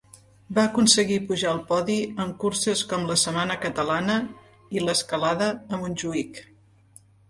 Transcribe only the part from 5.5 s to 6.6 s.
a Montjuïc.